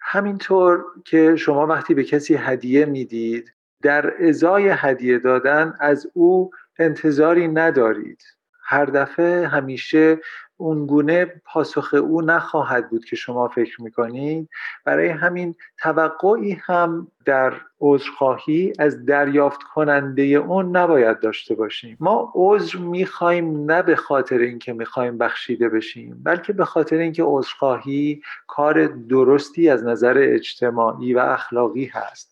[0.01, 7.48] همینطور که شما وقتی به کسی هدیه می‌دید در ازای هدیه دادن از او انتظاری
[7.48, 8.22] ندارید.
[8.64, 10.18] هر دفعه همیشه
[10.62, 14.48] اونگونه پاسخ او نخواهد بود که شما فکر می‌کنید.
[14.85, 21.96] برای همین توقعی هم در عذرخواهی از دریافت کننده اون نباید داشته باشیم.
[22.01, 28.22] ما عذر می‌خوایم نه به خاطر اینکه می‌خوایم بخشیده بشیم بلکه به خاطر اینکه عذرخواهی
[28.46, 32.31] کار درستی از نظر اجتماعی و اخلاقی هست.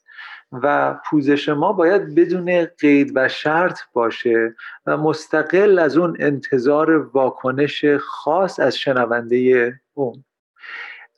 [0.52, 4.54] و پوزش ما باید بدون قید و شرط باشه
[4.86, 10.24] و مستقل از اون انتظار واکنش خاص از شنونده اون.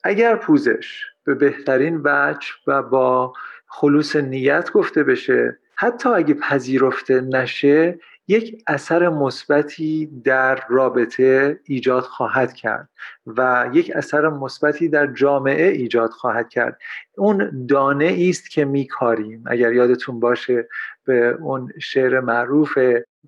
[0.03, 3.33] اگر پوزش به بهترین وجه و با
[3.67, 12.53] خلوص نیت گفته بشه حتی اگه پذیرفته نشه یک اثر مثبتی در رابطه ایجاد خواهد
[12.53, 12.89] کرد
[13.27, 16.79] و یک اثر مثبتی در جامعه ایجاد خواهد کرد.
[17.17, 19.43] اون دانه است که میکاریم.
[19.47, 20.67] اگر یادتون باشه
[21.05, 22.77] به اون شعر معروف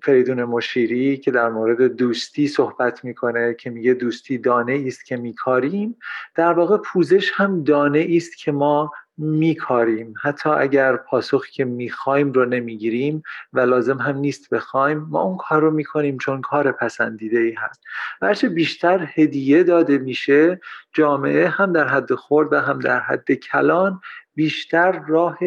[0.02, 5.96] فریدون مشیری که در مورد دوستی صحبت می‌کنه که میگه دوستی دانه است که میکاریم.
[6.34, 10.14] در واقع پوزش هم دانه است که ما میکاریم.
[10.22, 15.60] حتی اگر پاسخی که می‌خوایم رو نمی‌گیریم و لازم هم نیست بخوایم ما اون کار
[15.60, 17.82] رو می‌کنیم چون کار پسندیده ای هست.
[18.22, 20.60] هرچه بیشتر هدیه داده میشه
[20.92, 24.00] جامعه هم در حد خورد و هم در حد کلان
[24.34, 25.38] بیشتر راه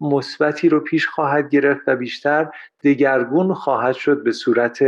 [0.00, 2.48] مثبتی رو پیش خواهد گرفت و بیشتر
[2.84, 4.84] دگرگون خواهد شد به صورت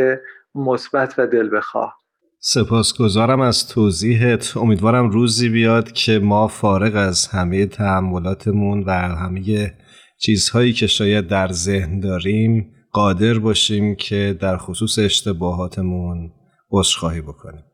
[0.54, 2.03] مثبت و دل بخواه
[2.46, 4.56] سپاسگزارم از توضیحت.
[4.56, 9.74] امیدوارم روزی بیاد که ما فارغ از همه تحملاتمون و همه
[10.18, 16.32] چیزهایی که شاید در ذهن داریم قادر باشیم که در خصوص اشتباهاتمون
[16.70, 17.64] عذرخواهی بکنیم.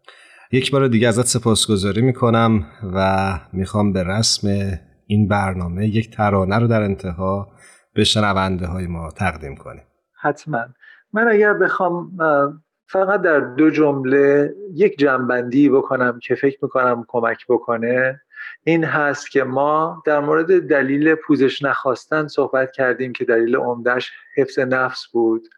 [0.52, 4.48] یک بار دیگه ازت سپاسگزاری می‌کنم و می‌خوام به رسم
[5.06, 7.48] این برنامه یک ترانه رو در انتها
[7.94, 9.84] به شنونده های ما تقدیم کنیم.
[10.22, 10.58] حتما.
[11.12, 12.16] من اگر بخوام
[12.92, 18.20] فقط در دو جمله یک جنبندی بکنم که فکر می‌کنم کمک بکنه.
[18.64, 24.58] این هست که ما در مورد دلیل پوزش نخواستن صحبت کردیم که دلیل عمدهش حفظ
[24.58, 25.48] نفس بود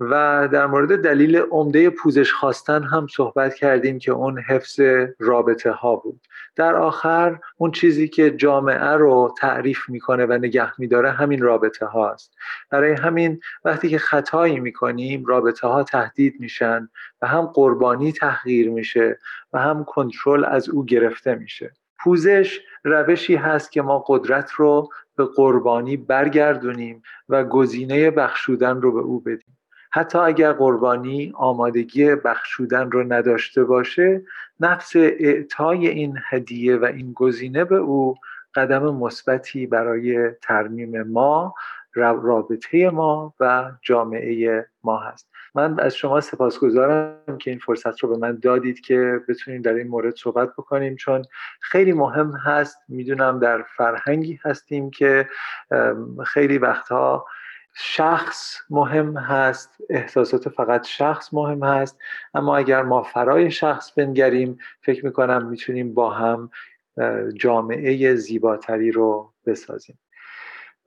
[0.00, 4.80] و در مورد دلیل عمده پوزش خواستن هم صحبت کردیم که اون حفظ
[5.18, 6.20] رابطه ها بود.
[6.56, 12.34] در آخر اون چیزی که جامعه رو تعریف می‌کنه و نگه میداره همین رابطه هاست
[12.70, 16.88] برای همین وقتی که خطایی می‌کنیم رابطه ها تهدید میشن
[17.22, 19.18] و هم قربانی تحقیر میشه
[19.52, 21.72] و هم کنترل از او گرفته میشه.
[21.98, 29.00] پوزش روشی هست که ما قدرت رو به قربانی برگردونیم و گزینه بخشودن رو به
[29.00, 29.59] او بدیم.
[29.92, 34.22] حتی اگر قربانی آمادگی بخشودن رو نداشته باشه
[34.60, 38.14] نفس اعطای این هدیه و این گزینه به او
[38.54, 41.54] قدم مثبتی برای ترمیم ما
[41.94, 45.30] رابطه ما و جامعه ما هست.
[45.54, 49.88] من از شما سپاسگزارم که این فرصت رو به من دادید که بتونیم در این
[49.88, 51.24] مورد صحبت بکنیم چون
[51.60, 52.78] خیلی مهم هست.
[52.88, 55.28] می‌دونم در فرهنگی هستیم که
[56.26, 57.26] خیلی وقتها
[57.74, 61.98] شخص مهم هست احساسات فقط شخص مهم هست.
[62.34, 66.50] اما اگر ما فرای شخص بنگریم فکر می‌کنم می‌تونیم با هم
[67.34, 69.98] جامعه زیباتری رو بسازیم.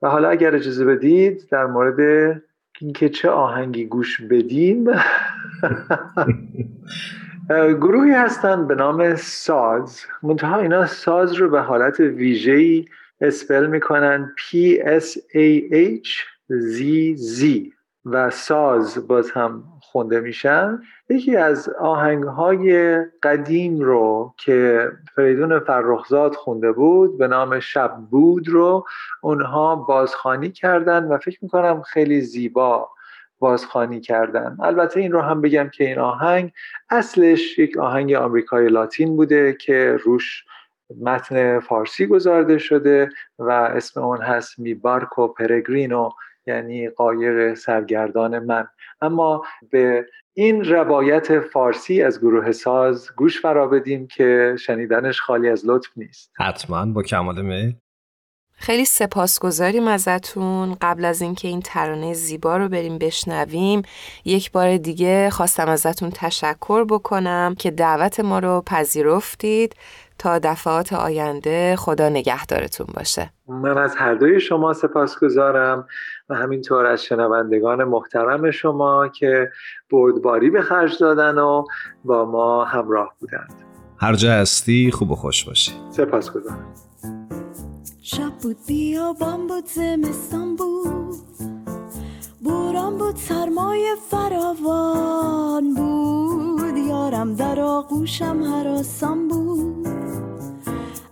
[0.02, 2.42] و حالا اگر اجازه بدید در مورد
[2.80, 4.86] اینکه چه آهنگی گوش بدیم
[7.80, 10.00] گروهی هستن به نام ساز.
[10.22, 12.84] منتها اینا ساز رو به حالت ویژه‌ای
[13.20, 17.74] اسپل می‌کنن P S A H زی زی.
[18.06, 20.82] و ساز باز هم خونده میشن.
[21.08, 28.48] یکی از آهنگ های قدیم رو که فریدون فرخزاد خونده بود به نام شب بود
[28.48, 28.86] رو
[29.22, 32.88] اونها بازخانی کردن و فکر می‌کنم خیلی زیبا
[33.38, 34.56] بازخانی کردن.
[34.62, 36.52] البته این رو هم بگم که این آهنگ
[36.90, 40.44] اصلش یک آهنگ آمریکای لاتین بوده که روش
[41.00, 46.10] متن فارسی گذارده شده و اسم اون هست می بارکو پرگرینو
[46.46, 48.68] یعنی قایق سرگردان من.
[49.00, 55.66] اما به این روایت فارسی از گروه ساز گوش فرا بدیم که شنیدنش خالی از
[55.66, 56.32] لطف نیست.
[56.36, 57.74] حتما با کمال میل.
[58.56, 60.76] خیلی سپاسگزاریم ازتون.
[60.80, 63.82] قبل از اینکه این ترانه زیبا رو بریم بشنویم
[64.24, 69.74] یک بار دیگه خواستم ازتون تشکر بکنم که دعوت ما رو پذیرفتید.
[70.18, 73.30] تا دفعات آینده خدا نگهدارتون باشه.
[73.48, 75.88] من از هر دوی شما سپاسگزارم.
[76.28, 79.50] و همینطور از شنوندگان محترم شما که
[79.90, 81.64] بردباری به خرج دادن و
[82.04, 83.54] با ما همراه بودند.
[83.98, 85.72] هر جا هستی خوب و خوش باشی.
[85.90, 86.74] سپاسگزارم
[88.02, 91.16] شب بود بیابان بود زمستان بود.
[92.44, 96.76] بوران بود سرمایه فراوان بود.
[96.76, 99.88] یارم در آغوشم حراسان بود.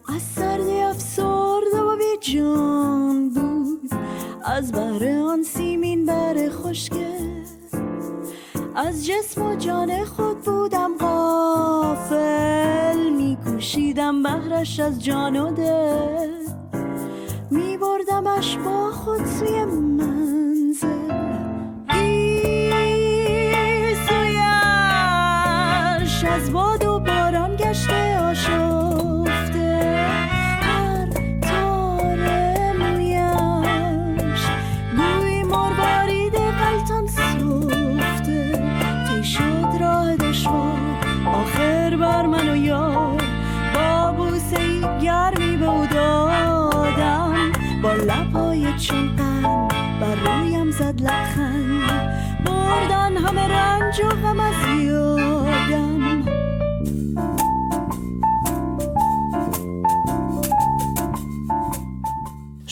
[0.08, 3.90] از سردی افسرده و بی جان بود.
[4.44, 7.16] از بر آن سیمین بر خشکه
[8.74, 13.10] از جسم و جان خود بودم غافل.
[13.10, 16.30] میکوشیدم بهرش از جان و دل.
[17.50, 20.91] میبردمش با خود سوی منزل.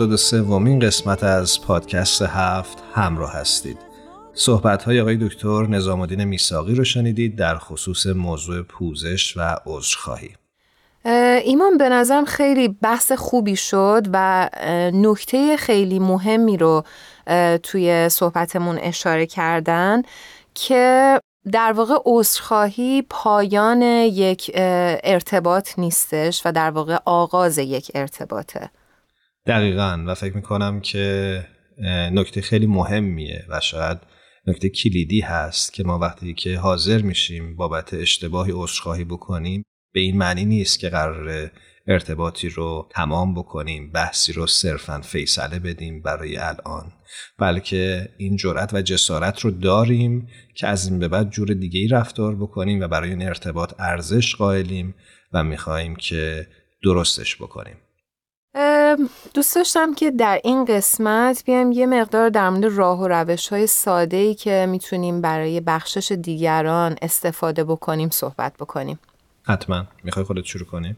[0.00, 3.78] 83 ومین قسمت از پادکست هفت همراه هستید.
[4.34, 10.30] صحبت های آقای دکتر نظام الدین میساقی رو شنیدید در خصوص موضوع پوزش و عذرخواهی.
[11.04, 14.48] اه، ایمان به نظرم خیلی بحث خوبی شد و
[14.94, 16.84] نکته خیلی مهمی رو
[17.62, 20.02] توی صحبتمون اشاره کردن
[20.54, 21.20] که
[21.52, 24.50] در واقع عذرخواهی پایان یک
[25.04, 28.70] ارتباط نیستش و در واقع آغاز یک ارتباطه
[29.48, 30.04] دقیقا.
[30.06, 31.44] و فکر می‌کنم که
[32.12, 33.98] نکته خیلی مهمیه و شاید
[34.46, 40.18] نکته کلیدی هست که ما وقتی که حاضر میشیم بابت اشتباهی عذرخواهی بکنیم به این
[40.18, 41.50] معنی نیست که قرار
[41.86, 46.92] ارتباطی رو تمام بکنیم بحثی رو صرفا فیصله بدیم برای الان
[47.38, 51.88] بلکه این جرأت و جسارت رو داریم که از این به بعد جور دیگه ای
[51.88, 54.94] رفتار بکنیم و برای این ارتباط ارزش قائلیم
[55.32, 56.46] و می‌خواهیم که
[56.84, 57.76] درستش بکنیم.
[59.34, 63.66] دوست داشتم که در این قسمت بیایم یه مقدار در مورد راه و روش های
[63.66, 68.98] ساده ای که می‌تونیم برای بخشش دیگران استفاده بکنیم صحبت بکنیم.
[69.42, 69.84] حتما.
[70.04, 70.96] می‌خوای خودت شروع کنی؟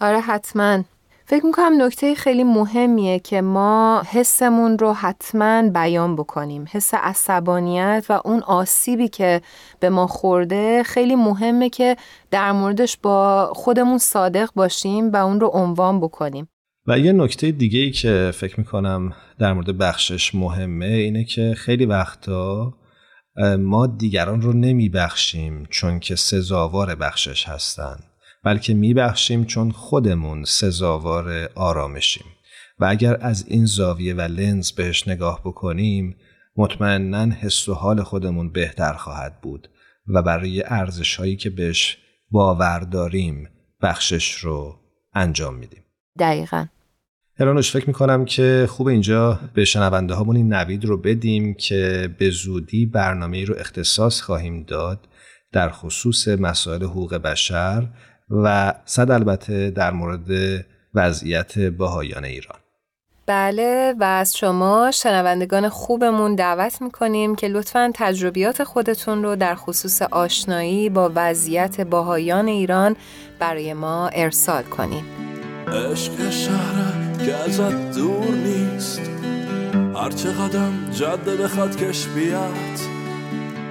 [0.00, 0.82] آره حتما.
[1.26, 6.64] فکر می‌کنم نکته خیلی مهمیه که ما حسمون رو حتما بیان بکنیم.
[6.70, 9.42] حس عصبانیت و اون آسیبی که
[9.80, 11.96] به ما خورده خیلی مهمه که
[12.30, 16.48] در موردش با خودمون صادق باشیم و اون رو عنوان بکنیم.
[16.88, 21.86] و یه نکته دیگه ای که فکر می‌کنم در مورد بخشش مهمه اینه که خیلی
[21.86, 22.74] وقتا
[23.58, 27.96] ما دیگران رو نمیبخشیم چون که سزاوار بخشش هستن
[28.44, 32.26] بلکه میبخشیم چون خودمون سزاوار آرامشیم.
[32.78, 36.16] و اگر از این زاویه و لنز بهش نگاه بکنیم
[36.56, 39.68] مطمئنا حس و حال خودمون بهتر خواهد بود
[40.06, 41.98] و برای ارزش هایی که بهش
[42.30, 43.48] باور داریم
[43.82, 44.80] بخشش رو
[45.14, 45.85] انجام میدیم.
[46.18, 46.66] دقیقا.
[47.38, 52.30] هرانوش فکر می‌کنم که خوب اینجا به شنونده هامون این نوید رو بدیم که به
[52.30, 54.98] زودی برنامه رو اختصاص خواهیم داد
[55.52, 57.88] در خصوص مسائل حقوق بشر
[58.30, 60.28] و صد البته در مورد
[60.94, 62.58] وضعیت بهایان ایران.
[63.26, 70.02] بله و از شما شنوندگان خوبمون دعوت می‌کنیم که لطفا تجربیات خودتون رو در خصوص
[70.02, 72.96] آشنایی با وضعیت باهایان ایران
[73.38, 75.04] برای ما ارسال کنیم
[75.72, 79.00] عشق شهره که ازت دور نیست.
[79.94, 82.78] هرچه قدم جاده بخواد کش بیاد.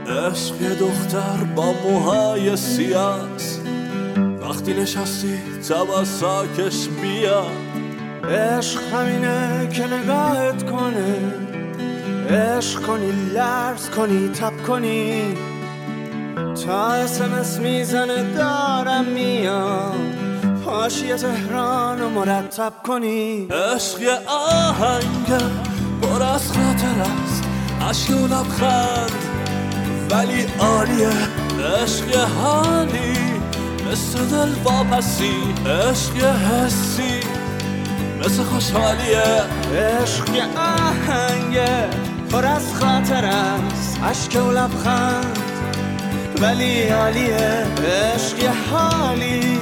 [0.07, 3.59] عشق دختر با موهای سیاس.
[4.41, 5.39] وقتی نشستی
[6.03, 7.51] ساکش بیاد
[8.29, 11.15] عشق همینه که نگاهت کنه.
[12.29, 15.37] عشق کنی لرز کنی تب کنی.
[16.65, 20.24] تا اسمس می‌زنه دارم میام.
[20.75, 23.47] پاشی تهران و مرتب کنی.
[23.47, 25.27] عشق آهنگ
[26.01, 27.43] پر از خاطر است.
[27.89, 29.11] عشق و لبخند
[30.11, 31.09] ولی عالیه.
[31.83, 33.17] عشق حالی
[33.91, 35.53] مثل دل واپسی.
[35.65, 37.19] عشق حسی
[38.19, 39.41] مثل خوشحالیه.
[39.75, 41.89] عشق یه آهنگه
[42.31, 43.99] پر از خاطر است.
[44.03, 45.39] عشق و لبخند
[46.41, 47.65] ولی عالیه.
[48.15, 49.59] عشق حالی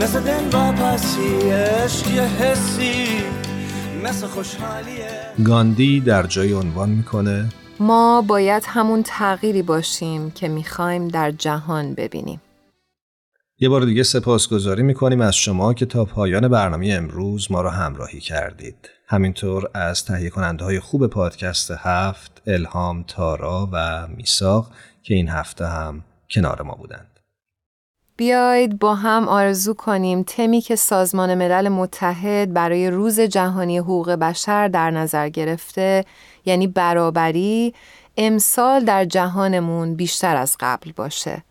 [0.00, 3.06] مثل دل واپسی عشق یه حسی
[4.04, 5.08] مثل خوشحالیه
[5.44, 7.48] گاندی در جای عنوان می‌کنه
[7.80, 12.40] ما باید همون تغییری باشیم که می‌خوایم در جهان ببینیم
[13.58, 18.20] یه بار دیگه سپاسگزاری می‌کنیم از شما که تا پایان برنامه امروز ما را همراهی
[18.20, 18.90] کردید.
[19.08, 24.70] همینطور از تهیه کننده های خوب پادکست هفت، الهام، تارا و میساق
[25.02, 27.11] که این هفته هم کنار ما بودند.
[28.16, 34.68] بیایید با هم آرزو کنیم تمی که سازمان ملل متحد برای روز جهانی حقوق بشر
[34.68, 36.04] در نظر گرفته
[36.44, 37.74] یعنی برابری
[38.16, 41.42] امسال در جهانمون بیشتر از قبل باشه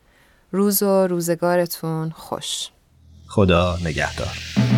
[0.51, 2.70] روز و روزگارتون خوش
[3.28, 4.70] خدا نگهدار.